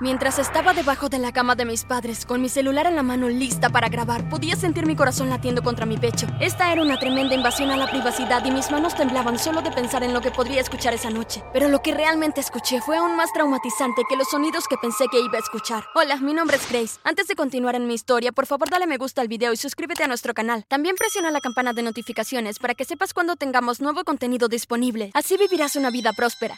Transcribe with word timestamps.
Mientras 0.00 0.38
estaba 0.38 0.72
debajo 0.72 1.10
de 1.10 1.18
la 1.18 1.30
cama 1.30 1.56
de 1.56 1.66
mis 1.66 1.84
padres, 1.84 2.24
con 2.24 2.40
mi 2.40 2.48
celular 2.48 2.86
en 2.86 2.96
la 2.96 3.02
mano 3.02 3.28
lista 3.28 3.68
para 3.68 3.90
grabar, 3.90 4.30
podía 4.30 4.56
sentir 4.56 4.86
mi 4.86 4.96
corazón 4.96 5.28
latiendo 5.28 5.62
contra 5.62 5.84
mi 5.84 5.98
pecho. 5.98 6.26
Esta 6.40 6.72
era 6.72 6.80
una 6.80 6.98
tremenda 6.98 7.34
invasión 7.34 7.70
a 7.70 7.76
la 7.76 7.90
privacidad 7.90 8.42
y 8.46 8.50
mis 8.50 8.70
manos 8.70 8.94
temblaban 8.94 9.38
solo 9.38 9.60
de 9.60 9.70
pensar 9.70 10.02
en 10.02 10.14
lo 10.14 10.22
que 10.22 10.30
podría 10.30 10.62
escuchar 10.62 10.94
esa 10.94 11.10
noche. 11.10 11.44
Pero 11.52 11.68
lo 11.68 11.82
que 11.82 11.92
realmente 11.92 12.40
escuché 12.40 12.80
fue 12.80 12.96
aún 12.96 13.14
más 13.14 13.30
traumatizante 13.34 14.04
que 14.08 14.16
los 14.16 14.30
sonidos 14.30 14.66
que 14.68 14.78
pensé 14.78 15.04
que 15.10 15.20
iba 15.20 15.36
a 15.36 15.42
escuchar. 15.42 15.84
Hola, 15.94 16.16
mi 16.16 16.32
nombre 16.32 16.56
es 16.56 16.66
Grace. 16.70 16.98
Antes 17.04 17.26
de 17.26 17.34
continuar 17.34 17.74
en 17.74 17.86
mi 17.86 17.92
historia, 17.92 18.32
por 18.32 18.46
favor 18.46 18.70
dale 18.70 18.86
me 18.86 18.96
gusta 18.96 19.20
al 19.20 19.28
video 19.28 19.52
y 19.52 19.58
suscríbete 19.58 20.02
a 20.04 20.08
nuestro 20.08 20.32
canal. 20.32 20.64
También 20.66 20.96
presiona 20.96 21.30
la 21.30 21.40
campana 21.40 21.74
de 21.74 21.82
notificaciones 21.82 22.58
para 22.58 22.74
que 22.74 22.86
sepas 22.86 23.12
cuando 23.12 23.36
tengamos 23.36 23.82
nuevo 23.82 24.02
contenido 24.04 24.48
disponible. 24.48 25.10
Así 25.12 25.36
vivirás 25.36 25.76
una 25.76 25.90
vida 25.90 26.14
próspera. 26.14 26.56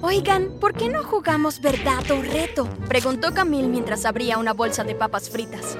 Oigan, 0.00 0.50
¿por 0.60 0.74
qué 0.74 0.88
no 0.88 1.02
jugamos 1.02 1.60
verdad 1.60 2.08
o 2.10 2.22
reto? 2.22 2.68
Preguntó 2.88 3.34
Camille 3.34 3.68
mientras 3.68 4.04
abría 4.04 4.38
una 4.38 4.52
bolsa 4.52 4.84
de 4.84 4.94
papas 4.94 5.28
fritas. 5.28 5.76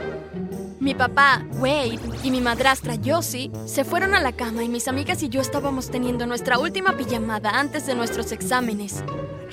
Mi 0.80 0.94
papá, 0.94 1.44
Wade, 1.58 1.98
y 2.22 2.30
mi 2.30 2.40
madrastra, 2.40 2.94
Josie, 3.04 3.50
se 3.66 3.84
fueron 3.84 4.14
a 4.14 4.20
la 4.20 4.32
cama 4.32 4.64
y 4.64 4.68
mis 4.68 4.88
amigas 4.88 5.22
y 5.22 5.28
yo 5.28 5.40
estábamos 5.40 5.90
teniendo 5.90 6.26
nuestra 6.26 6.58
última 6.58 6.96
pijamada 6.96 7.50
antes 7.50 7.86
de 7.86 7.94
nuestros 7.94 8.32
exámenes. 8.32 9.02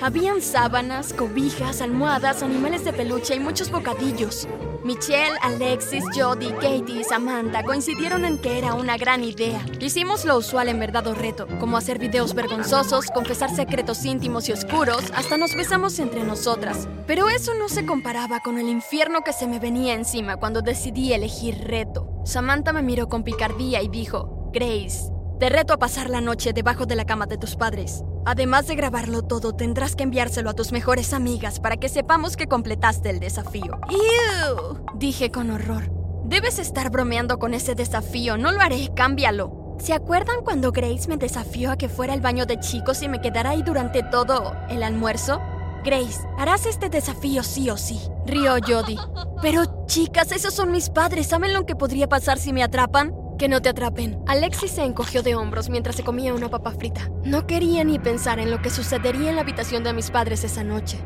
Habían 0.02 0.42
sábanas, 0.42 1.14
cobijas, 1.14 1.82
almohadas, 1.82 2.44
animales 2.44 2.86
de 2.86 2.94
peluche 2.94 3.36
y 3.36 3.40
muchos 3.40 3.72
bocadillos. 3.72 4.48
Michelle, 4.86 5.36
Alexis, 5.42 6.04
Jody, 6.14 6.52
Katie 6.52 7.02
y 7.02 7.04
Samantha 7.04 7.64
coincidieron 7.64 8.24
en 8.24 8.38
que 8.38 8.60
era 8.60 8.76
una 8.76 8.98
gran 8.98 9.24
idea. 9.24 9.66
Hicimos 9.80 10.26
lo 10.26 10.38
usual 10.38 10.70
en 10.70 10.80
verdad 10.80 11.08
o 11.08 11.16
reto, 11.16 11.48
como 11.60 11.76
hacer 11.76 11.98
videos 11.98 12.36
vergonzosos, 12.36 13.08
confesar 13.08 13.50
secretos 13.50 14.06
íntimos 14.06 14.48
y 14.48 14.52
oscuros, 14.52 15.12
hasta 15.16 15.38
nos 15.38 15.56
besamos 15.56 15.98
entre 15.98 16.24
nosotras. 16.24 16.88
Pero 17.08 17.30
eso 17.30 17.56
no 17.56 17.68
se 17.68 17.88
comparaba 17.88 18.42
con 18.42 18.60
el 18.60 18.70
infierno 18.70 19.22
que 19.24 19.34
se 19.34 19.48
me 19.48 19.58
venía 19.58 19.96
encima 19.96 20.38
cuando 20.38 20.62
decidí 20.62 21.14
elegir 21.14 21.58
reto. 21.64 22.22
Samantha 22.24 22.72
me 22.72 22.84
miró 22.84 23.10
con 23.10 23.24
picardía 23.24 23.82
y 23.82 23.88
dijo, 23.88 24.52
Grace, 24.54 25.12
te 25.40 25.50
reto 25.50 25.74
a 25.74 25.80
pasar 25.80 26.12
la 26.12 26.22
noche 26.22 26.54
debajo 26.54 26.86
de 26.86 26.96
la 26.96 27.06
cama 27.06 27.26
de 27.26 27.40
tus 27.40 27.56
padres. 27.56 28.04
Además 28.26 28.66
de 28.66 28.76
grabarlo 28.76 29.22
todo, 29.22 29.54
tendrás 29.54 29.96
que 29.96 30.04
enviárselo 30.04 30.50
a 30.50 30.54
tus 30.56 30.72
mejores 30.72 31.14
amigas 31.14 31.60
para 31.60 31.78
que 31.78 31.90
sepamos 31.90 32.36
que 32.36 32.48
completaste 32.48 33.12
el 33.12 33.20
desafío. 33.20 33.80
¡Ew! 33.90 34.84
Dije 34.96 35.30
con 35.32 35.52
horror. 35.52 35.92
Debes 36.26 36.58
estar 36.58 36.90
bromeando 36.90 37.38
con 37.38 37.54
ese 37.54 37.76
desafío, 37.76 38.36
no 38.36 38.52
lo 38.52 38.62
haré, 38.62 38.90
cámbialo. 38.96 39.76
¿Se 39.78 39.94
acuerdan 39.94 40.42
cuando 40.44 40.72
Grace 40.72 41.08
me 41.08 41.18
desafió 41.18 41.70
a 41.70 41.78
que 41.78 41.88
fuera 41.88 42.14
al 42.14 42.22
baño 42.22 42.48
de 42.48 42.60
chicos 42.60 43.04
y 43.04 43.10
me 43.10 43.22
quedara 43.22 43.52
ahí 43.52 43.62
durante 43.62 44.02
todo 44.02 44.56
el 44.70 44.82
almuerzo? 44.82 45.40
Grace, 45.84 46.26
harás 46.40 46.66
este 46.66 46.90
desafío 46.90 47.44
sí 47.44 47.70
o 47.70 47.78
sí, 47.78 48.00
rió 48.26 48.56
Jody. 48.66 48.98
Pero 49.44 49.86
chicas, 49.86 50.32
esos 50.32 50.56
son 50.56 50.72
mis 50.72 50.90
padres, 50.90 51.28
¿saben 51.28 51.54
lo 51.54 51.68
que 51.68 51.76
podría 51.76 52.10
pasar 52.10 52.40
si 52.40 52.54
me 52.54 52.64
atrapan? 52.64 53.14
Que 53.38 53.48
no 53.50 53.62
te 53.62 53.70
atrapen. 53.70 54.18
Alexis 54.28 54.72
se 54.72 54.84
encogió 54.84 55.22
de 55.22 55.36
hombros 55.36 55.70
mientras 55.70 55.96
se 55.96 56.04
comía 56.04 56.34
una 56.34 56.50
papa 56.50 56.72
frita. 56.72 57.10
No 57.24 57.46
quería 57.48 57.84
ni 57.84 58.00
pensar 58.00 58.40
en 58.40 58.50
lo 58.50 58.62
que 58.62 58.70
sucedería 58.70 59.30
en 59.30 59.36
la 59.36 59.42
habitación 59.42 59.84
de 59.84 59.94
mis 59.94 60.10
padres 60.10 60.44
esa 60.44 60.64
noche. 60.64 61.00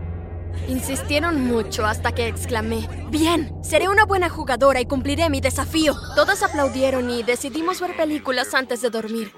Insistieron 0.67 1.45
mucho 1.45 1.85
hasta 1.85 2.11
que 2.13 2.27
exclamé, 2.27 2.87
Bien, 3.09 3.51
seré 3.63 3.87
una 3.87 4.05
buena 4.05 4.29
jugadora 4.29 4.79
y 4.81 4.85
cumpliré 4.85 5.29
mi 5.29 5.41
desafío. 5.41 5.95
Todas 6.15 6.43
aplaudieron 6.43 7.09
y 7.09 7.23
decidimos 7.23 7.81
ver 7.81 7.95
películas 7.95 8.53
antes 8.53 8.81
de 8.81 8.89
dormir. 8.89 9.31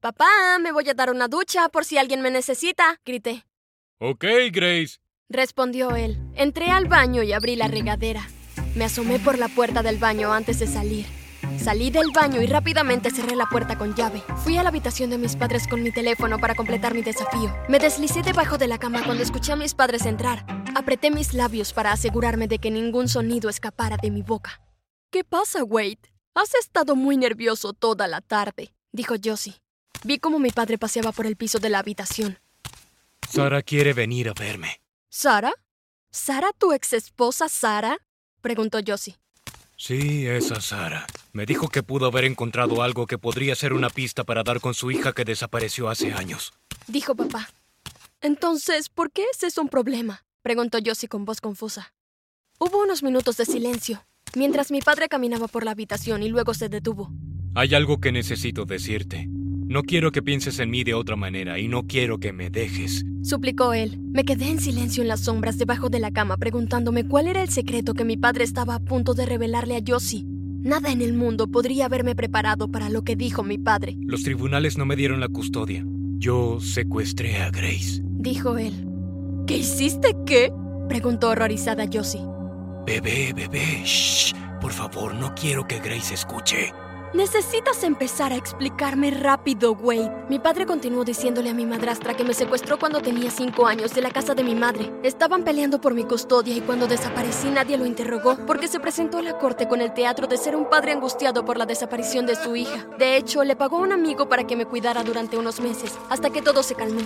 Papá, 0.00 0.58
me 0.60 0.70
voy 0.70 0.88
a 0.88 0.94
dar 0.94 1.10
una 1.10 1.26
ducha 1.26 1.68
por 1.68 1.84
si 1.84 1.98
alguien 1.98 2.22
me 2.22 2.30
necesita, 2.30 3.00
grité. 3.04 3.44
Ok, 3.98 4.24
Grace. 4.52 4.98
Respondió 5.28 5.96
él. 5.96 6.18
Entré 6.34 6.70
al 6.70 6.86
baño 6.86 7.22
y 7.24 7.32
abrí 7.32 7.56
la 7.56 7.66
regadera. 7.66 8.28
Me 8.76 8.84
asomé 8.84 9.18
por 9.18 9.38
la 9.38 9.48
puerta 9.48 9.82
del 9.82 9.98
baño 9.98 10.32
antes 10.32 10.60
de 10.60 10.68
salir. 10.68 11.17
Salí 11.58 11.90
del 11.90 12.10
baño 12.12 12.40
y 12.40 12.46
rápidamente 12.46 13.10
cerré 13.10 13.34
la 13.34 13.46
puerta 13.46 13.76
con 13.76 13.94
llave. 13.94 14.22
Fui 14.44 14.56
a 14.56 14.62
la 14.62 14.68
habitación 14.68 15.10
de 15.10 15.18
mis 15.18 15.36
padres 15.36 15.66
con 15.66 15.82
mi 15.82 15.90
teléfono 15.90 16.38
para 16.38 16.54
completar 16.54 16.94
mi 16.94 17.02
desafío. 17.02 17.54
Me 17.68 17.78
deslicé 17.78 18.22
debajo 18.22 18.58
de 18.58 18.68
la 18.68 18.78
cama 18.78 19.04
cuando 19.04 19.22
escuché 19.22 19.52
a 19.52 19.56
mis 19.56 19.74
padres 19.74 20.06
entrar. 20.06 20.46
Apreté 20.74 21.10
mis 21.10 21.34
labios 21.34 21.72
para 21.72 21.92
asegurarme 21.92 22.46
de 22.46 22.58
que 22.58 22.70
ningún 22.70 23.08
sonido 23.08 23.50
escapara 23.50 23.96
de 23.96 24.10
mi 24.10 24.22
boca. 24.22 24.60
¿Qué 25.10 25.24
pasa, 25.24 25.64
Wade? 25.64 25.98
Has 26.34 26.54
estado 26.54 26.94
muy 26.94 27.16
nervioso 27.16 27.72
toda 27.72 28.06
la 28.06 28.20
tarde, 28.20 28.72
dijo 28.92 29.16
Josie. 29.22 29.60
Vi 30.04 30.18
cómo 30.18 30.38
mi 30.38 30.50
padre 30.50 30.78
paseaba 30.78 31.10
por 31.12 31.26
el 31.26 31.36
piso 31.36 31.58
de 31.58 31.70
la 31.70 31.80
habitación. 31.80 32.38
Sara 33.28 33.62
quiere 33.62 33.92
venir 33.92 34.28
a 34.28 34.32
verme. 34.32 34.80
¿Sara? 35.10 35.52
¿Sara, 36.10 36.50
tu 36.56 36.72
ex 36.72 36.92
esposa 36.92 37.48
Sara? 37.48 37.98
preguntó 38.40 38.78
Josie. 38.86 39.16
Sí, 39.76 40.26
esa 40.26 40.60
Sara. 40.60 41.06
Me 41.32 41.46
dijo 41.46 41.68
que 41.68 41.82
pudo 41.82 42.06
haber 42.06 42.24
encontrado 42.24 42.82
algo 42.82 43.06
que 43.06 43.18
podría 43.18 43.54
ser 43.54 43.72
una 43.72 43.90
pista 43.90 44.24
para 44.24 44.42
dar 44.42 44.60
con 44.60 44.74
su 44.74 44.90
hija 44.90 45.12
que 45.12 45.24
desapareció 45.24 45.88
hace 45.88 46.12
años. 46.12 46.52
Dijo 46.86 47.14
papá. 47.14 47.48
Entonces, 48.20 48.88
¿por 48.88 49.10
qué 49.12 49.24
es 49.32 49.42
eso 49.42 49.62
un 49.62 49.68
problema? 49.68 50.24
preguntó 50.42 50.78
Josie 50.84 51.08
con 51.08 51.24
voz 51.24 51.40
confusa. 51.40 51.92
Hubo 52.58 52.82
unos 52.82 53.02
minutos 53.02 53.36
de 53.36 53.44
silencio, 53.44 54.04
mientras 54.34 54.70
mi 54.70 54.80
padre 54.80 55.08
caminaba 55.08 55.46
por 55.46 55.64
la 55.64 55.72
habitación 55.72 56.22
y 56.22 56.28
luego 56.28 56.54
se 56.54 56.68
detuvo. 56.68 57.12
Hay 57.54 57.74
algo 57.74 58.00
que 58.00 58.10
necesito 58.10 58.64
decirte. 58.64 59.26
No 59.28 59.82
quiero 59.82 60.12
que 60.12 60.22
pienses 60.22 60.58
en 60.60 60.70
mí 60.70 60.82
de 60.82 60.94
otra 60.94 61.14
manera 61.14 61.58
y 61.58 61.68
no 61.68 61.86
quiero 61.86 62.18
que 62.18 62.32
me 62.32 62.48
dejes. 62.48 63.04
Suplicó 63.22 63.74
él. 63.74 63.98
Me 63.98 64.24
quedé 64.24 64.48
en 64.48 64.60
silencio 64.60 65.02
en 65.02 65.08
las 65.08 65.20
sombras 65.20 65.58
debajo 65.58 65.90
de 65.90 66.00
la 66.00 66.10
cama 66.10 66.38
preguntándome 66.38 67.06
cuál 67.06 67.28
era 67.28 67.42
el 67.42 67.50
secreto 67.50 67.92
que 67.92 68.04
mi 68.04 68.16
padre 68.16 68.44
estaba 68.44 68.76
a 68.76 68.80
punto 68.80 69.12
de 69.12 69.26
revelarle 69.26 69.76
a 69.76 69.82
Josie. 69.86 70.24
Nada 70.68 70.92
en 70.92 71.00
el 71.00 71.14
mundo 71.14 71.46
podría 71.46 71.86
haberme 71.86 72.14
preparado 72.14 72.70
para 72.70 72.90
lo 72.90 73.00
que 73.00 73.16
dijo 73.16 73.42
mi 73.42 73.56
padre. 73.56 73.96
Los 74.00 74.22
tribunales 74.22 74.76
no 74.76 74.84
me 74.84 74.96
dieron 74.96 75.18
la 75.18 75.28
custodia. 75.28 75.82
Yo 76.18 76.60
secuestré 76.60 77.38
a 77.38 77.50
Grace. 77.50 78.02
Dijo 78.04 78.58
él. 78.58 78.74
¿Qué 79.46 79.56
hiciste 79.56 80.14
qué? 80.26 80.52
Preguntó 80.86 81.30
horrorizada 81.30 81.86
Josie. 81.90 82.20
Bebé, 82.84 83.32
bebé, 83.34 83.80
shh. 83.82 84.34
Por 84.60 84.72
favor, 84.72 85.14
no 85.14 85.34
quiero 85.34 85.66
que 85.66 85.78
Grace 85.78 86.12
escuche. 86.12 86.74
Necesitas 87.14 87.84
empezar 87.84 88.34
a 88.34 88.36
explicarme 88.36 89.10
rápido, 89.10 89.72
Wade. 89.72 90.26
Mi 90.28 90.38
padre 90.38 90.66
continuó 90.66 91.04
diciéndole 91.04 91.48
a 91.48 91.54
mi 91.54 91.64
madrastra 91.64 92.14
que 92.14 92.22
me 92.22 92.34
secuestró 92.34 92.78
cuando 92.78 93.00
tenía 93.00 93.30
cinco 93.30 93.66
años 93.66 93.94
de 93.94 94.02
la 94.02 94.10
casa 94.10 94.34
de 94.34 94.44
mi 94.44 94.54
madre. 94.54 94.92
Estaban 95.02 95.42
peleando 95.42 95.80
por 95.80 95.94
mi 95.94 96.04
custodia 96.04 96.54
y 96.54 96.60
cuando 96.60 96.86
desaparecí 96.86 97.48
nadie 97.48 97.78
lo 97.78 97.86
interrogó 97.86 98.36
porque 98.46 98.68
se 98.68 98.78
presentó 98.78 99.18
a 99.18 99.22
la 99.22 99.38
corte 99.38 99.66
con 99.66 99.80
el 99.80 99.94
teatro 99.94 100.26
de 100.26 100.36
ser 100.36 100.54
un 100.54 100.68
padre 100.68 100.92
angustiado 100.92 101.46
por 101.46 101.56
la 101.56 101.64
desaparición 101.64 102.26
de 102.26 102.36
su 102.36 102.54
hija. 102.56 102.86
De 102.98 103.16
hecho, 103.16 103.42
le 103.42 103.56
pagó 103.56 103.78
a 103.78 103.82
un 103.82 103.92
amigo 103.92 104.28
para 104.28 104.46
que 104.46 104.56
me 104.56 104.66
cuidara 104.66 105.02
durante 105.02 105.38
unos 105.38 105.60
meses, 105.60 105.98
hasta 106.10 106.28
que 106.28 106.42
todo 106.42 106.62
se 106.62 106.74
calmó. 106.74 107.00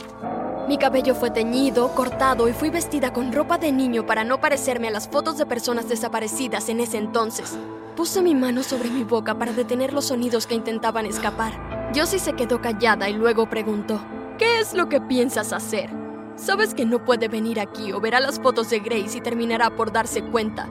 Mi 0.67 0.79
cabello 0.79 1.15
fue 1.15 1.31
teñido, 1.31 1.95
cortado 1.95 2.49
y 2.49 2.53
fui 2.53 2.71
vestida 2.71 3.13
con 3.13 3.33
ropa 3.33 3.57
de 3.57 3.71
niño 3.71 4.05
para 4.05 4.25
no 4.25 4.41
parecerme 4.41 4.89
a 4.89 4.93
las 4.93 5.09
fotos 5.09 5.39
de 5.39 5.47
personas 5.47 5.89
desaparecidas 5.89 6.69
en 6.69 6.81
ese 6.81 6.99
entonces. 6.99 7.57
Puse 7.97 8.23
mi 8.23 8.35
mano 8.35 8.63
sobre 8.63 8.89
mi 8.89 9.05
boca 9.05 9.39
para 9.39 9.53
detener 9.53 9.93
los 9.93 10.07
sonidos 10.07 10.47
que 10.47 10.55
intentaban 10.55 11.05
escapar. 11.05 11.91
Josie 11.95 12.19
se 12.19 12.33
quedó 12.33 12.63
callada 12.63 13.11
y 13.11 13.13
luego 13.13 13.51
preguntó, 13.51 14.01
¿qué 14.39 14.61
es 14.61 14.73
lo 14.73 14.89
que 14.89 14.99
piensas 15.03 15.53
hacer? 15.53 15.91
Sabes 16.35 16.73
que 16.73 16.87
no 16.87 17.05
puede 17.05 17.29
venir 17.29 17.61
aquí 17.61 17.93
o 17.93 18.01
verá 18.01 18.19
las 18.19 18.41
fotos 18.41 18.71
de 18.71 18.81
Grace 18.81 19.19
y 19.19 19.21
terminará 19.21 19.77
por 19.77 19.93
darse 19.93 20.23
cuenta. 20.23 20.71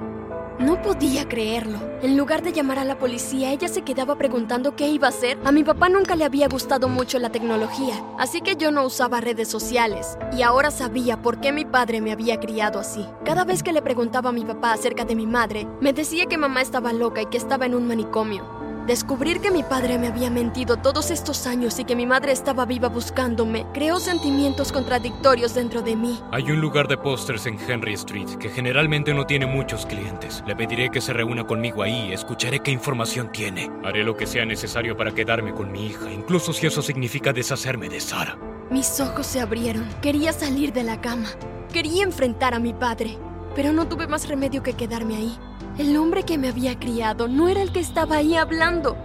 No 0.59 0.81
podía 0.81 1.28
creerlo. 1.28 1.79
En 2.01 2.17
lugar 2.17 2.44
de 2.44 2.51
llamar 2.51 2.79
a 2.79 2.85
la 2.85 2.97
policía, 2.97 3.51
ella 3.51 3.67
se 3.67 3.81
quedaba 3.81 4.16
preguntando 4.16 4.75
qué 4.75 4.89
iba 4.89 5.07
a 5.07 5.09
hacer. 5.09 5.38
A 5.44 5.51
mi 5.51 5.63
papá 5.63 5.89
nunca 5.89 6.16
le 6.16 6.25
había 6.25 6.47
gustado 6.47 6.88
mucho 6.88 7.17
la 7.19 7.31
tecnología, 7.31 8.03
así 8.19 8.41
que 8.41 8.56
yo 8.56 8.72
no 8.72 8.85
usaba 8.85 9.22
redes 9.22 9.47
sociales. 9.47 10.17
Y 10.38 10.44
ahora 10.44 10.72
sabía 10.72 11.22
por 11.22 11.39
qué 11.39 11.51
mi 11.51 11.66
padre 11.66 12.01
me 12.01 12.12
había 12.12 12.39
criado 12.39 12.79
así. 12.79 13.06
Cada 13.25 13.44
vez 13.44 13.63
que 13.63 13.74
le 13.74 13.81
preguntaba 13.81 14.30
a 14.30 14.33
mi 14.33 14.45
papá 14.45 14.74
acerca 14.74 15.06
de 15.06 15.15
mi 15.15 15.25
madre, 15.25 15.68
me 15.80 15.94
decía 15.94 16.27
que 16.27 16.38
mamá 16.38 16.62
estaba 16.62 16.94
loca 16.94 17.21
y 17.21 17.25
que 17.25 17.38
estaba 17.38 17.65
en 17.65 17.75
un 17.75 17.88
manicomio. 17.88 18.61
Descubrir 18.92 19.40
que 19.40 19.52
mi 19.52 19.64
padre 19.64 19.98
me 19.98 20.08
había 20.08 20.30
mentido 20.30 20.76
todos 20.76 21.12
estos 21.12 21.48
años 21.48 21.80
y 21.80 21.86
que 21.86 21.96
mi 21.96 22.06
madre 22.06 22.34
estaba 22.34 22.66
viva 22.66 22.90
buscándome 22.90 23.66
creó 23.74 24.02
sentimientos 24.02 24.74
contradictorios 24.74 25.54
dentro 25.54 25.82
de 25.82 25.96
mí. 25.96 26.20
Hay 26.34 26.52
un 26.52 26.60
lugar 26.60 26.90
de 26.90 26.98
pósters 26.98 27.46
en 27.46 27.58
Henry 27.58 27.94
Street 27.94 28.28
que 28.38 28.50
generalmente 28.50 29.14
no 29.14 29.26
tiene 29.26 29.46
muchos 29.46 29.86
clientes. 29.86 30.44
Le 30.46 30.58
pediré 30.58 30.90
que 30.90 31.00
se 31.00 31.14
reúna 31.14 31.48
conmigo 31.48 31.84
ahí 31.84 32.10
y 32.10 32.12
escucharé 32.12 32.60
qué 32.60 32.72
información 32.72 33.32
tiene. 33.32 33.72
Haré 33.86 34.04
lo 34.04 34.18
que 34.18 34.28
sea 34.28 34.44
necesario 34.44 34.98
para 34.98 35.14
quedarme 35.14 35.54
con 35.54 35.72
mi 35.72 35.86
hija, 35.86 36.12
incluso 36.12 36.52
si 36.52 36.68
eso 36.68 36.82
significa 36.82 37.32
deshacerme 37.32 37.88
de 37.88 38.02
Sara. 38.02 38.38
Mis 38.70 39.00
ojos 39.00 39.26
se 39.26 39.40
abrieron. 39.40 39.88
Quería 40.02 40.34
salir 40.34 40.74
de 40.74 40.84
la 40.84 41.00
cama. 41.00 41.30
Quería 41.72 42.04
enfrentar 42.04 42.54
a 42.54 42.60
mi 42.60 42.74
padre. 42.74 43.18
Pero 43.56 43.72
no 43.72 43.88
tuve 43.88 44.08
más 44.08 44.28
remedio 44.28 44.64
que 44.64 44.74
quedarme 44.74 45.16
ahí. 45.16 45.38
El 45.77 45.95
hombre 45.97 46.23
que 46.23 46.38
me 46.38 46.50
había 46.50 46.77
criado 46.77 47.27
no 47.27 47.47
era 47.47 47.62
el 47.62 47.71
que 47.71 47.79
estaba 47.79 48.18
ahí 48.18 48.35
hablando. 48.35 48.97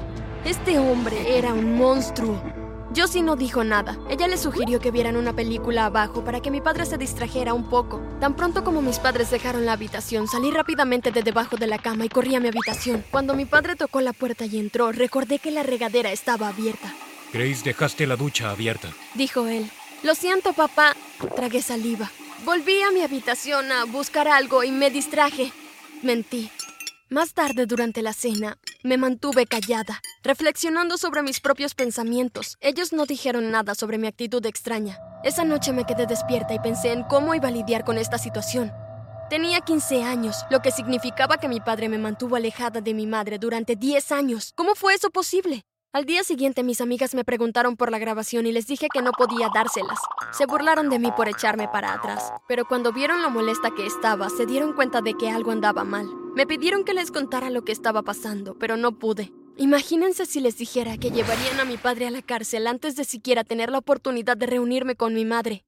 Este 0.45 0.79
hombre 0.79 1.39
era 1.39 1.55
un 1.55 1.77
monstruo. 1.77 2.43
Josie 2.95 3.23
no 3.23 3.37
dijo 3.37 3.63
nada. 3.63 3.99
Ella 4.11 4.27
le 4.27 4.37
sugirió 4.37 4.81
que 4.81 4.91
vieran 4.91 5.17
una 5.17 5.33
película 5.33 5.87
abajo 5.87 6.25
para 6.25 6.41
que 6.41 6.51
mi 6.51 6.61
padre 6.61 6.87
se 6.87 6.99
distrajera 6.99 7.55
un 7.55 7.69
poco. 7.69 8.01
Tan 8.21 8.35
pronto 8.35 8.65
como 8.65 8.83
mis 8.83 8.99
padres 8.99 9.31
dejaron 9.31 9.65
la 9.65 9.73
habitación, 9.73 10.29
salí 10.29 10.51
rápidamente 10.51 11.13
de 11.13 11.23
debajo 11.23 11.57
de 11.57 11.67
la 11.67 11.79
cama 11.79 12.05
y 12.05 12.09
corrí 12.09 12.35
a 12.35 12.41
mi 12.41 12.49
habitación. 12.49 13.05
Cuando 13.11 13.35
mi 13.35 13.45
padre 13.45 13.77
tocó 13.77 14.01
la 14.01 14.13
puerta 14.13 14.47
y 14.47 14.59
entró, 14.59 14.93
recordé 14.93 15.39
que 15.39 15.51
la 15.51 15.63
regadera 15.63 16.11
estaba 16.11 16.49
abierta. 16.49 16.93
Grace, 17.33 17.63
dejaste 17.65 18.07
la 18.07 18.17
ducha 18.17 18.51
abierta. 18.51 18.89
Dijo 19.15 19.47
él. 19.47 19.71
Lo 20.03 20.15
siento, 20.15 20.53
papá. 20.53 20.95
Tragué 21.35 21.63
saliva. 21.63 22.11
Volví 22.45 22.83
a 22.83 22.91
mi 22.91 23.03
habitación 23.03 23.71
a 23.73 23.85
buscar 23.85 24.29
algo 24.29 24.65
y 24.65 24.71
me 24.71 24.91
distraje. 24.91 25.53
Mentí. 26.03 26.51
Más 27.09 27.35
tarde 27.35 27.67
durante 27.67 28.03
la 28.03 28.13
cena, 28.13 28.59
me 28.83 28.97
mantuve 28.97 29.47
callada, 29.47 30.03
reflexionando 30.25 30.99
sobre 30.99 31.23
mis 31.23 31.39
propios 31.39 31.77
pensamientos. 31.77 32.57
Ellos 32.61 32.93
no 32.93 33.07
dijeron 33.07 33.53
nada 33.53 33.77
sobre 33.77 33.97
mi 33.97 34.09
actitud 34.09 34.45
extraña. 34.45 34.99
Esa 35.23 35.45
noche 35.45 35.73
me 35.73 35.85
quedé 35.85 36.07
despierta 36.07 36.53
y 36.53 36.59
pensé 36.59 36.91
en 36.91 37.05
cómo 37.05 37.37
iba 37.37 37.47
a 37.47 37.53
lidiar 37.53 37.85
con 37.85 37.97
esta 37.97 38.19
situación. 38.19 38.73
Tenía 39.31 39.61
15 39.61 40.03
años, 40.03 40.45
lo 40.51 40.63
que 40.63 40.73
significaba 40.73 41.39
que 41.39 41.47
mi 41.47 41.61
padre 41.61 41.89
me 41.89 41.99
mantuvo 41.99 42.35
alejada 42.35 42.81
de 42.81 42.93
mi 42.93 43.07
madre 43.07 43.39
durante 43.39 43.77
10 43.77 44.11
años. 44.11 44.53
¿Cómo 44.57 44.75
fue 44.75 44.95
eso 44.95 45.11
posible? 45.11 45.65
Al 45.93 46.05
día 46.05 46.25
siguiente 46.25 46.63
mis 46.63 46.81
amigas 46.81 47.15
me 47.15 47.25
preguntaron 47.25 47.77
por 47.77 47.91
la 47.91 47.99
grabación 47.99 48.47
y 48.47 48.53
les 48.53 48.67
dije 48.67 48.89
que 48.93 49.01
no 49.01 49.13
podía 49.13 49.49
dárselas. 49.55 49.99
Se 50.33 50.45
burlaron 50.45 50.91
de 50.91 50.99
mí 50.99 51.11
por 51.17 51.29
echarme 51.29 51.69
para 51.69 51.95
atrás, 51.95 52.33
pero 52.47 52.67
cuando 52.67 52.93
vieron 52.93 53.23
lo 53.23 53.31
molesta 53.31 53.71
que 53.71 53.87
estaba, 53.87 54.29
se 54.29 54.45
dieron 54.45 54.75
cuenta 54.75 55.01
de 55.01 55.15
que 55.15 55.31
algo 55.31 55.53
andaba 55.53 55.85
mal. 55.85 56.07
Me 56.35 56.47
pidieron 56.47 56.85
que 56.85 56.93
les 56.93 57.11
contara 57.11 57.49
lo 57.49 57.65
que 57.65 57.73
estaba 57.73 58.03
pasando, 58.03 58.59
pero 58.59 58.77
no 58.77 58.99
pude. 58.99 59.33
Imagínense 59.57 60.27
si 60.27 60.41
les 60.41 60.59
dijera 60.59 60.99
que 60.99 61.11
llevarían 61.11 61.61
a 61.61 61.65
mi 61.65 61.79
padre 61.79 62.07
a 62.07 62.11
la 62.11 62.21
cárcel 62.21 62.67
antes 62.67 62.95
de 62.95 63.05
siquiera 63.05 63.43
tener 63.43 63.71
la 63.71 63.79
oportunidad 63.79 64.37
de 64.37 64.45
reunirme 64.45 64.97
con 64.97 65.15
mi 65.15 65.25
madre. 65.25 65.65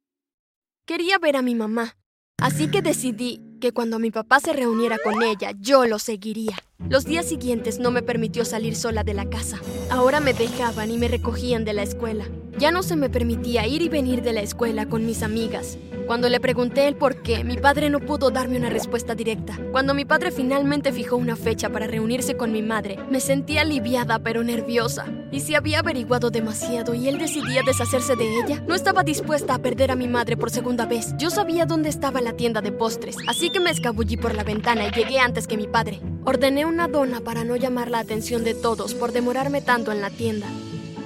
Quería 0.84 1.18
ver 1.18 1.36
a 1.36 1.42
mi 1.42 1.54
mamá, 1.54 1.96
así 2.38 2.70
que 2.70 2.82
decidí 2.82 3.40
que 3.58 3.72
cuando 3.72 3.98
mi 3.98 4.10
papá 4.10 4.40
se 4.40 4.52
reuniera 4.52 4.96
con 5.02 5.22
ella, 5.22 5.52
yo 5.60 5.86
lo 5.86 5.98
seguiría. 5.98 6.58
Los 6.88 7.04
días 7.04 7.26
siguientes 7.26 7.78
no 7.78 7.90
me 7.90 8.02
permitió 8.02 8.44
salir 8.44 8.76
sola 8.76 9.02
de 9.02 9.14
la 9.14 9.28
casa. 9.28 9.58
Ahora 9.90 10.20
me 10.20 10.32
dejaban 10.32 10.90
y 10.90 10.98
me 10.98 11.08
recogían 11.08 11.64
de 11.64 11.72
la 11.72 11.82
escuela. 11.82 12.24
Ya 12.58 12.70
no 12.70 12.82
se 12.82 12.96
me 12.96 13.10
permitía 13.10 13.66
ir 13.66 13.82
y 13.82 13.88
venir 13.88 14.22
de 14.22 14.32
la 14.32 14.42
escuela 14.42 14.88
con 14.88 15.04
mis 15.04 15.22
amigas. 15.22 15.78
Cuando 16.06 16.28
le 16.28 16.40
pregunté 16.40 16.88
el 16.88 16.96
por 16.96 17.22
qué, 17.22 17.44
mi 17.44 17.56
padre 17.56 17.90
no 17.90 18.00
pudo 18.00 18.30
darme 18.30 18.56
una 18.56 18.70
respuesta 18.70 19.14
directa. 19.14 19.58
Cuando 19.72 19.92
mi 19.92 20.04
padre 20.04 20.30
finalmente 20.30 20.92
fijó 20.92 21.16
una 21.16 21.36
fecha 21.36 21.68
para 21.68 21.86
reunirse 21.86 22.36
con 22.36 22.52
mi 22.52 22.62
madre, 22.62 22.98
me 23.10 23.20
sentí 23.20 23.58
aliviada 23.58 24.18
pero 24.18 24.42
nerviosa. 24.42 25.04
¿Y 25.30 25.40
si 25.40 25.54
había 25.54 25.80
averiguado 25.80 26.30
demasiado 26.30 26.94
y 26.94 27.06
él 27.08 27.18
decidía 27.18 27.62
deshacerse 27.62 28.16
de 28.16 28.40
ella? 28.40 28.62
No 28.66 28.74
estaba 28.74 29.02
dispuesta 29.02 29.54
a 29.54 29.58
perder 29.58 29.90
a 29.90 29.96
mi 29.96 30.08
madre 30.08 30.36
por 30.36 30.50
segunda 30.50 30.86
vez. 30.86 31.14
Yo 31.18 31.28
sabía 31.28 31.66
dónde 31.66 31.90
estaba 31.90 32.22
la 32.22 32.32
tienda 32.32 32.62
de 32.62 32.72
postres, 32.72 33.16
así 33.26 33.50
que 33.50 33.60
me 33.60 33.70
escabullí 33.70 34.16
por 34.16 34.34
la 34.34 34.44
ventana 34.44 34.86
y 34.86 34.90
llegué 34.90 35.18
antes 35.18 35.46
que 35.46 35.58
mi 35.58 35.66
padre. 35.66 36.00
Ordené 36.24 36.64
una 36.64 36.88
dona 36.88 37.20
para 37.20 37.44
no 37.44 37.56
llamar 37.56 37.90
la 37.90 37.98
atención 37.98 38.42
de 38.42 38.54
todos 38.54 38.94
por 38.94 39.12
demorarme 39.12 39.60
tanto 39.60 39.92
en 39.92 40.00
la 40.00 40.10
tienda. 40.10 40.46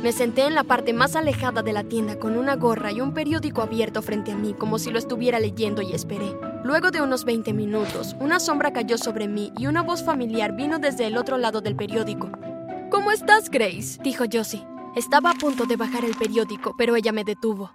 Me 0.02 0.12
senté 0.12 0.46
en 0.46 0.54
la 0.54 0.64
parte 0.64 0.92
más 0.92 1.14
alejada 1.14 1.62
de 1.62 1.72
la 1.72 1.84
tienda 1.84 2.18
con 2.18 2.36
una 2.36 2.56
gorra 2.56 2.90
y 2.90 3.00
un 3.00 3.14
periódico 3.14 3.62
abierto 3.62 4.02
frente 4.02 4.32
a 4.32 4.36
mí 4.36 4.52
como 4.52 4.78
si 4.78 4.90
lo 4.90 4.98
estuviera 4.98 5.38
leyendo 5.38 5.82
y 5.82 5.92
esperé. 5.92 6.32
Luego 6.64 6.90
de 6.90 7.00
unos 7.00 7.24
20 7.24 7.52
minutos, 7.52 8.16
una 8.20 8.40
sombra 8.40 8.72
cayó 8.72 8.98
sobre 8.98 9.26
mí 9.26 9.52
y 9.58 9.66
una 9.66 9.82
voz 9.82 10.04
familiar 10.04 10.54
vino 10.56 10.78
desde 10.78 11.06
el 11.06 11.16
otro 11.16 11.38
lado 11.38 11.60
del 11.60 11.76
periódico. 11.76 12.30
¿Cómo 12.92 13.10
estás, 13.10 13.48
Grace? 13.48 13.98
dijo 14.04 14.24
Josie. 14.30 14.66
Estaba 14.94 15.30
a 15.30 15.34
punto 15.34 15.64
de 15.64 15.76
bajar 15.76 16.04
el 16.04 16.14
periódico, 16.14 16.74
pero 16.76 16.94
ella 16.94 17.10
me 17.10 17.24
detuvo. 17.24 17.72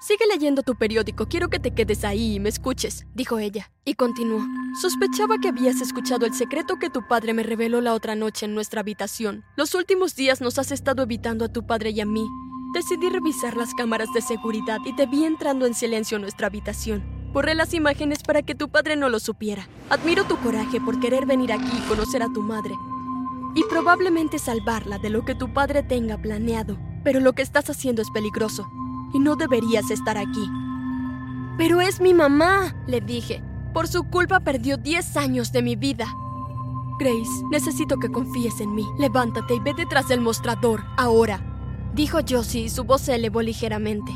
Sigue 0.00 0.24
leyendo 0.26 0.62
tu 0.62 0.76
periódico, 0.76 1.26
quiero 1.26 1.50
que 1.50 1.58
te 1.58 1.74
quedes 1.74 2.04
ahí 2.04 2.36
y 2.36 2.40
me 2.40 2.48
escuches, 2.48 3.04
dijo 3.14 3.38
ella, 3.38 3.70
y 3.84 3.96
continuó. 3.96 4.42
Sospechaba 4.80 5.36
que 5.36 5.48
habías 5.48 5.82
escuchado 5.82 6.24
el 6.24 6.32
secreto 6.32 6.78
que 6.78 6.88
tu 6.88 7.06
padre 7.06 7.34
me 7.34 7.42
reveló 7.42 7.82
la 7.82 7.92
otra 7.92 8.14
noche 8.14 8.46
en 8.46 8.54
nuestra 8.54 8.80
habitación. 8.80 9.44
Los 9.56 9.74
últimos 9.74 10.16
días 10.16 10.40
nos 10.40 10.58
has 10.58 10.72
estado 10.72 11.02
evitando 11.02 11.44
a 11.44 11.52
tu 11.52 11.66
padre 11.66 11.90
y 11.90 12.00
a 12.00 12.06
mí. 12.06 12.26
Decidí 12.72 13.10
revisar 13.10 13.58
las 13.58 13.74
cámaras 13.74 14.08
de 14.14 14.22
seguridad 14.22 14.78
y 14.86 14.96
te 14.96 15.04
vi 15.04 15.26
entrando 15.26 15.66
en 15.66 15.74
silencio 15.74 16.16
en 16.16 16.22
nuestra 16.22 16.46
habitación. 16.46 17.04
Borré 17.34 17.54
las 17.54 17.74
imágenes 17.74 18.22
para 18.22 18.40
que 18.40 18.54
tu 18.54 18.70
padre 18.70 18.96
no 18.96 19.10
lo 19.10 19.20
supiera. 19.20 19.68
Admiro 19.90 20.24
tu 20.24 20.38
coraje 20.38 20.80
por 20.80 20.98
querer 20.98 21.26
venir 21.26 21.52
aquí 21.52 21.76
y 21.76 21.88
conocer 21.88 22.22
a 22.22 22.32
tu 22.32 22.40
madre. 22.40 22.74
Y 23.54 23.64
probablemente 23.68 24.38
salvarla 24.38 24.98
de 24.98 25.10
lo 25.10 25.24
que 25.24 25.34
tu 25.34 25.52
padre 25.52 25.82
tenga 25.82 26.18
planeado. 26.18 26.78
Pero 27.02 27.20
lo 27.20 27.32
que 27.32 27.42
estás 27.42 27.68
haciendo 27.70 28.02
es 28.02 28.10
peligroso 28.10 28.68
y 29.12 29.18
no 29.18 29.36
deberías 29.36 29.90
estar 29.90 30.16
aquí. 30.18 30.48
Pero 31.56 31.80
es 31.80 32.00
mi 32.00 32.14
mamá, 32.14 32.74
le 32.86 33.00
dije. 33.00 33.42
Por 33.72 33.86
su 33.86 34.04
culpa 34.04 34.40
perdió 34.40 34.76
10 34.76 35.16
años 35.16 35.52
de 35.52 35.62
mi 35.62 35.76
vida. 35.76 36.06
Grace, 36.98 37.44
necesito 37.50 37.98
que 37.98 38.10
confíes 38.10 38.60
en 38.60 38.74
mí. 38.74 38.86
Levántate 38.98 39.54
y 39.54 39.60
ve 39.60 39.74
detrás 39.74 40.08
del 40.08 40.20
mostrador, 40.20 40.84
ahora. 40.96 41.40
Dijo 41.94 42.18
Josie 42.28 42.62
y 42.62 42.68
su 42.68 42.84
voz 42.84 43.02
se 43.02 43.14
elevó 43.14 43.42
ligeramente. 43.42 44.12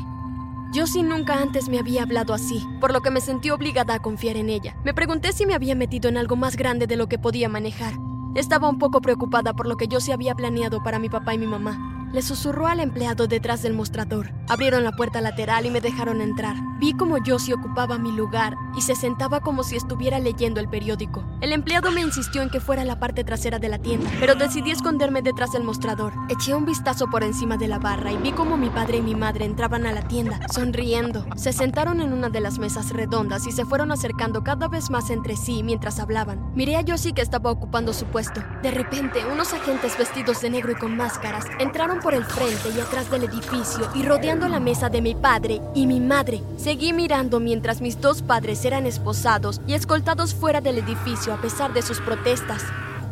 Josie 0.73 1.03
nunca 1.03 1.41
antes 1.41 1.69
me 1.69 1.79
había 1.79 2.03
hablado 2.03 2.33
así, 2.33 2.65
por 2.81 2.91
lo 2.91 3.01
que 3.01 3.11
me 3.11 3.21
sentí 3.21 3.49
obligada 3.49 3.95
a 3.95 4.01
confiar 4.01 4.37
en 4.37 4.49
ella. 4.49 4.75
Me 4.83 4.93
pregunté 4.93 5.31
si 5.31 5.45
me 5.45 5.53
había 5.53 5.73
metido 5.73 6.09
en 6.09 6.17
algo 6.17 6.35
más 6.35 6.57
grande 6.57 6.85
de 6.85 6.97
lo 6.97 7.07
que 7.07 7.17
podía 7.17 7.47
manejar. 7.47 7.93
Estaba 8.35 8.67
un 8.67 8.77
poco 8.77 8.99
preocupada 8.99 9.53
por 9.53 9.65
lo 9.65 9.77
que 9.77 9.87
Josie 9.89 10.13
había 10.13 10.35
planeado 10.35 10.83
para 10.83 10.99
mi 10.99 11.07
papá 11.07 11.33
y 11.33 11.37
mi 11.37 11.47
mamá. 11.47 11.94
Le 12.15 12.21
susurró 12.21 12.67
al 12.67 12.79
empleado 12.79 13.27
detrás 13.27 13.61
del 13.61 13.73
mostrador. 13.73 14.31
Abrieron 14.47 14.85
la 14.85 14.93
puerta 14.93 15.19
lateral 15.19 15.65
y 15.65 15.69
me 15.69 15.81
dejaron 15.81 16.21
entrar. 16.21 16.55
Vi 16.79 16.93
como 16.93 17.17
Josie 17.17 17.53
ocupaba 17.53 17.97
mi 17.97 18.09
lugar 18.13 18.55
y 18.77 18.81
se 18.83 18.95
sentaba 18.95 19.41
como 19.41 19.63
si 19.63 19.75
estuviera 19.75 20.19
leyendo 20.19 20.61
el 20.61 20.69
periódico. 20.69 21.25
El 21.41 21.51
empleado 21.51 21.91
me 21.91 21.99
insistió 21.99 22.41
en 22.41 22.49
que 22.49 22.61
fuera 22.61 22.83
a 22.83 22.85
la 22.85 22.99
parte 22.99 23.25
trasera 23.25 23.59
de 23.59 23.67
la 23.67 23.79
tienda, 23.79 24.09
pero 24.21 24.35
decidí 24.35 24.71
esconderme 24.71 25.21
detrás 25.23 25.51
del 25.51 25.65
mostrador. 25.65 26.13
Eché 26.29 26.55
un 26.55 26.65
vistazo 26.65 27.07
por 27.07 27.21
encima 27.21 27.57
de 27.57 27.67
la 27.67 27.79
barra 27.79 28.13
y 28.13 28.17
vi 28.17 28.31
como 28.31 28.55
mi 28.55 28.69
padre 28.69 28.97
y 28.97 29.01
mi 29.01 29.15
madre 29.15 29.43
entraban 29.43 29.85
a 29.85 29.91
la 29.91 30.07
tienda, 30.07 30.39
sonriendo. 30.53 31.25
Se 31.35 31.51
sentaron 31.51 31.99
en 31.99 32.13
una 32.13 32.29
de 32.29 32.39
las 32.39 32.59
mesas 32.59 32.91
redondas 32.91 33.45
y 33.45 33.51
se 33.51 33.65
fueron 33.65 33.91
acercando 33.91 34.41
cada 34.41 34.69
vez 34.69 34.89
más 34.89 35.09
entre 35.09 35.35
sí 35.35 35.63
mientras 35.63 35.99
hablaban. 35.99 36.53
Miré 36.55 36.77
a 36.77 36.83
Josie 36.87 37.13
que 37.13 37.21
estaba 37.21 37.51
ocupando 37.51 37.91
su 37.91 38.05
puesto. 38.05 38.41
De 38.63 38.71
repente, 38.71 39.25
unos 39.25 39.53
agentes 39.53 39.97
vestidos 39.97 40.39
de 40.39 40.49
negro 40.49 40.71
y 40.71 40.75
con 40.75 40.95
máscaras 40.95 41.45
entraron 41.59 41.99
por 42.05 42.13
el 42.13 42.23
frente 42.23 42.69
y 42.69 42.79
atrás 42.79 43.09
del 43.09 43.23
edificio 43.23 43.89
y 43.95 44.03
rodeando 44.03 44.47
la 44.47 44.59
mesa 44.59 44.89
de 44.89 45.01
mi 45.01 45.15
padre 45.15 45.59
y 45.73 45.87
mi 45.87 45.99
madre. 45.99 46.39
Seguí 46.55 46.93
mirando 46.93 47.39
mientras 47.39 47.81
mis 47.81 47.99
dos 47.99 48.21
padres 48.21 48.63
eran 48.63 48.85
esposados 48.85 49.59
y 49.65 49.73
escoltados 49.73 50.35
fuera 50.35 50.61
del 50.61 50.77
edificio 50.77 51.33
a 51.33 51.41
pesar 51.41 51.73
de 51.73 51.81
sus 51.81 51.99
protestas. 52.01 52.61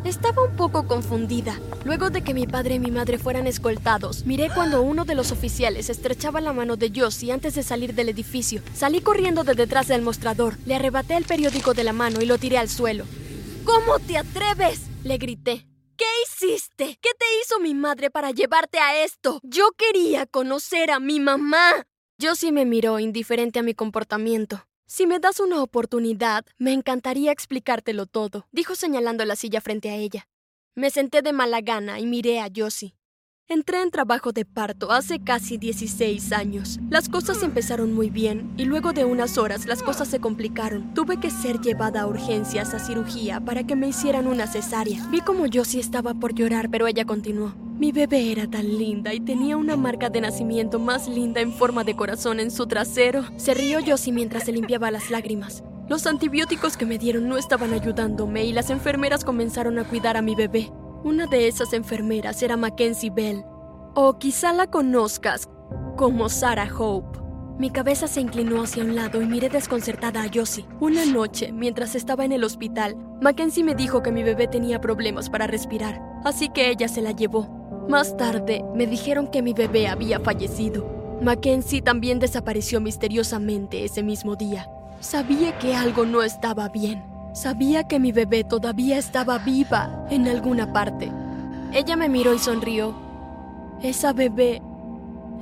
Estaba 0.04 0.44
un 0.44 0.54
poco 0.54 0.86
confundida. 0.86 1.58
Luego 1.84 2.10
de 2.10 2.22
que 2.22 2.34
mi 2.34 2.46
padre 2.46 2.76
y 2.76 2.78
mi 2.78 2.92
madre 2.92 3.18
fueran 3.18 3.48
escoltados, 3.48 4.26
miré 4.26 4.48
cuando 4.54 4.80
uno 4.80 5.04
de 5.04 5.16
los 5.16 5.32
oficiales 5.32 5.90
estrechaba 5.90 6.40
la 6.40 6.52
mano 6.52 6.76
de 6.76 6.92
Josie 6.94 7.32
antes 7.32 7.56
de 7.56 7.64
salir 7.64 7.94
del 7.94 8.10
edificio. 8.10 8.62
Salí 8.74 9.00
corriendo 9.00 9.42
de 9.42 9.54
detrás 9.54 9.88
del 9.88 10.02
mostrador, 10.02 10.56
le 10.66 10.76
arrebaté 10.76 11.16
el 11.16 11.24
periódico 11.24 11.74
de 11.74 11.82
la 11.82 11.92
mano 11.92 12.20
y 12.22 12.26
lo 12.26 12.38
tiré 12.38 12.58
al 12.58 12.68
suelo. 12.68 13.06
¿Cómo 13.64 13.98
te 13.98 14.18
atreves? 14.18 14.82
le 15.02 15.18
grité. 15.18 15.66
¿Qué 15.96 16.04
hiciste? 16.24 16.98
¿Qué 17.00 17.10
te 17.16 17.26
hizo 17.40 17.60
mi 17.60 17.72
madre 17.72 18.10
para 18.10 18.32
llevarte 18.32 18.78
a 18.78 19.04
esto? 19.04 19.38
Yo 19.44 19.70
quería 19.76 20.26
conocer 20.26 20.90
a 20.90 20.98
mi 20.98 21.20
mamá. 21.20 21.86
Josie 22.20 22.50
me 22.50 22.64
miró 22.64 22.98
indiferente 22.98 23.60
a 23.60 23.62
mi 23.62 23.74
comportamiento. 23.74 24.66
Si 24.86 25.06
me 25.06 25.20
das 25.20 25.38
una 25.38 25.62
oportunidad, 25.62 26.44
me 26.58 26.72
encantaría 26.72 27.30
explicártelo 27.30 28.06
todo, 28.06 28.46
dijo 28.50 28.74
señalando 28.74 29.24
la 29.24 29.36
silla 29.36 29.60
frente 29.60 29.90
a 29.90 29.96
ella. 29.96 30.26
Me 30.74 30.90
senté 30.90 31.22
de 31.22 31.32
mala 31.32 31.60
gana 31.60 32.00
y 32.00 32.06
miré 32.06 32.40
a 32.40 32.48
Josie. 32.54 32.96
Entré 33.46 33.82
en 33.82 33.90
trabajo 33.90 34.32
de 34.32 34.46
parto 34.46 34.90
hace 34.90 35.22
casi 35.22 35.58
16 35.58 36.32
años. 36.32 36.80
Las 36.88 37.10
cosas 37.10 37.42
empezaron 37.42 37.92
muy 37.92 38.08
bien 38.08 38.54
y 38.56 38.64
luego 38.64 38.94
de 38.94 39.04
unas 39.04 39.36
horas 39.36 39.66
las 39.66 39.82
cosas 39.82 40.08
se 40.08 40.18
complicaron. 40.18 40.94
Tuve 40.94 41.20
que 41.20 41.30
ser 41.30 41.60
llevada 41.60 42.00
a 42.00 42.06
urgencias 42.06 42.72
a 42.72 42.78
cirugía 42.78 43.40
para 43.40 43.62
que 43.62 43.76
me 43.76 43.86
hicieran 43.86 44.28
una 44.28 44.46
cesárea. 44.46 45.06
Vi 45.10 45.20
como 45.20 45.44
Josie 45.52 45.78
estaba 45.78 46.14
por 46.14 46.34
llorar, 46.34 46.70
pero 46.70 46.86
ella 46.86 47.04
continuó. 47.04 47.54
Mi 47.78 47.92
bebé 47.92 48.32
era 48.32 48.48
tan 48.48 48.78
linda 48.78 49.12
y 49.12 49.20
tenía 49.20 49.58
una 49.58 49.76
marca 49.76 50.08
de 50.08 50.22
nacimiento 50.22 50.78
más 50.78 51.06
linda 51.06 51.42
en 51.42 51.52
forma 51.52 51.84
de 51.84 51.94
corazón 51.94 52.40
en 52.40 52.50
su 52.50 52.66
trasero. 52.66 53.26
Se 53.36 53.52
rió 53.52 53.80
Josie 53.86 54.14
mientras 54.14 54.44
se 54.44 54.52
limpiaba 54.52 54.90
las 54.90 55.10
lágrimas. 55.10 55.62
Los 55.86 56.06
antibióticos 56.06 56.78
que 56.78 56.86
me 56.86 56.96
dieron 56.96 57.28
no 57.28 57.36
estaban 57.36 57.74
ayudándome 57.74 58.46
y 58.46 58.54
las 58.54 58.70
enfermeras 58.70 59.22
comenzaron 59.22 59.78
a 59.78 59.84
cuidar 59.84 60.16
a 60.16 60.22
mi 60.22 60.34
bebé. 60.34 60.72
Una 61.04 61.26
de 61.26 61.48
esas 61.48 61.74
enfermeras 61.74 62.42
era 62.42 62.56
Mackenzie 62.56 63.10
Bell, 63.10 63.44
o 63.94 64.16
quizá 64.16 64.54
la 64.54 64.68
conozcas 64.68 65.50
como 65.96 66.30
Sarah 66.30 66.70
Hope. 66.74 67.18
Mi 67.58 67.68
cabeza 67.68 68.08
se 68.08 68.22
inclinó 68.22 68.62
hacia 68.62 68.82
un 68.82 68.94
lado 68.94 69.20
y 69.20 69.26
miré 69.26 69.50
desconcertada 69.50 70.22
a 70.22 70.30
Josie. 70.34 70.64
Una 70.80 71.04
noche, 71.04 71.52
mientras 71.52 71.94
estaba 71.94 72.24
en 72.24 72.32
el 72.32 72.42
hospital, 72.42 72.96
Mackenzie 73.20 73.64
me 73.64 73.74
dijo 73.74 74.02
que 74.02 74.12
mi 74.12 74.22
bebé 74.22 74.48
tenía 74.48 74.80
problemas 74.80 75.28
para 75.28 75.46
respirar, 75.46 76.00
así 76.24 76.48
que 76.48 76.70
ella 76.70 76.88
se 76.88 77.02
la 77.02 77.12
llevó. 77.12 77.50
Más 77.86 78.16
tarde, 78.16 78.64
me 78.74 78.86
dijeron 78.86 79.26
que 79.26 79.42
mi 79.42 79.52
bebé 79.52 79.88
había 79.88 80.20
fallecido. 80.20 81.18
Mackenzie 81.20 81.82
también 81.82 82.18
desapareció 82.18 82.80
misteriosamente 82.80 83.84
ese 83.84 84.02
mismo 84.02 84.36
día. 84.36 84.70
Sabía 85.00 85.58
que 85.58 85.74
algo 85.74 86.06
no 86.06 86.22
estaba 86.22 86.70
bien. 86.70 87.13
Sabía 87.34 87.82
que 87.82 87.98
mi 87.98 88.12
bebé 88.12 88.44
todavía 88.44 88.96
estaba 88.96 89.38
viva 89.38 90.06
en 90.08 90.28
alguna 90.28 90.72
parte. 90.72 91.10
Ella 91.72 91.96
me 91.96 92.08
miró 92.08 92.32
y 92.32 92.38
sonrió. 92.38 92.94
Esa 93.82 94.12
bebé 94.12 94.62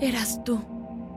eras 0.00 0.42
tú. 0.42 0.58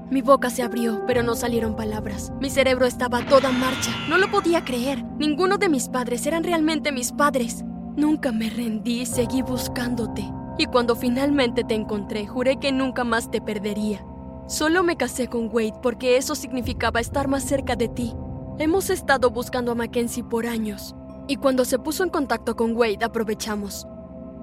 Mi 0.09 0.21
boca 0.21 0.49
se 0.49 0.63
abrió, 0.63 1.05
pero 1.07 1.23
no 1.23 1.33
salieron 1.33 1.77
palabras. 1.77 2.33
Mi 2.41 2.49
cerebro 2.49 2.85
estaba 2.85 3.19
a 3.19 3.25
toda 3.25 3.53
marcha. 3.53 3.89
No 4.09 4.17
lo 4.17 4.29
podía 4.29 4.65
creer. 4.65 5.01
Ninguno 5.17 5.57
de 5.57 5.69
mis 5.69 5.87
padres 5.87 6.25
eran 6.27 6.43
realmente 6.43 6.91
mis 6.91 7.13
padres. 7.13 7.63
Nunca 7.95 8.33
me 8.33 8.49
rendí 8.49 8.99
y 8.99 9.05
seguí 9.05 9.43
buscándote. 9.43 10.29
Y 10.57 10.65
cuando 10.65 10.97
finalmente 10.97 11.63
te 11.63 11.75
encontré, 11.75 12.27
juré 12.27 12.57
que 12.57 12.73
nunca 12.73 13.05
más 13.05 13.31
te 13.31 13.39
perdería. 13.39 14.05
Solo 14.47 14.83
me 14.83 14.97
casé 14.97 15.29
con 15.29 15.49
Wade 15.53 15.79
porque 15.81 16.17
eso 16.17 16.35
significaba 16.35 16.99
estar 16.99 17.29
más 17.29 17.43
cerca 17.43 17.77
de 17.77 17.87
ti. 17.87 18.13
Hemos 18.57 18.89
estado 18.89 19.31
buscando 19.31 19.73
a 19.73 19.75
Mackenzie 19.75 20.23
por 20.23 20.47
años. 20.47 20.95
Y 21.27 21.35
cuando 21.35 21.65
se 21.65 21.77
puso 21.77 22.05
en 22.05 22.09
contacto 22.09 22.55
con 22.55 22.73
Wade, 22.77 23.03
aprovechamos. 23.03 23.85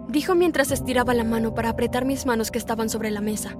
Dijo 0.07 0.35
mientras 0.35 0.71
estiraba 0.71 1.15
la 1.15 1.25
mano 1.25 1.55
para 1.55 1.71
apretar 1.71 2.05
mis 2.05 2.27
manos 2.27 2.51
que 2.51 2.59
estaban 2.59 2.91
sobre 2.91 3.11
la 3.11 3.23
mesa. 3.23 3.57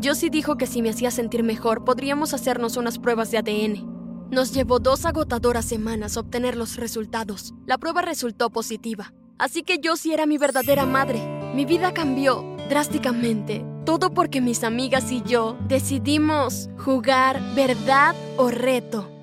Josie 0.00 0.30
dijo 0.30 0.56
que 0.56 0.68
si 0.68 0.82
me 0.82 0.90
hacía 0.90 1.10
sentir 1.10 1.42
mejor 1.42 1.84
podríamos 1.84 2.32
hacernos 2.32 2.76
unas 2.76 3.00
pruebas 3.00 3.32
de 3.32 3.38
ADN. 3.38 4.28
Nos 4.30 4.54
llevó 4.54 4.78
dos 4.78 5.04
agotadoras 5.04 5.64
semanas 5.64 6.16
obtener 6.16 6.56
los 6.56 6.76
resultados. 6.76 7.52
La 7.66 7.76
prueba 7.76 8.00
resultó 8.00 8.50
positiva. 8.50 9.12
Así 9.36 9.64
que 9.64 9.80
Josie 9.82 10.14
era 10.14 10.26
mi 10.26 10.38
verdadera 10.38 10.86
madre. 10.86 11.20
Mi 11.56 11.64
vida 11.64 11.92
cambió 11.92 12.44
drásticamente. 12.68 13.66
Todo 13.84 14.14
porque 14.14 14.40
mis 14.40 14.62
amigas 14.62 15.10
y 15.10 15.22
yo 15.22 15.56
decidimos 15.66 16.70
jugar 16.78 17.42
verdad 17.56 18.14
o 18.36 18.50
reto. 18.50 19.17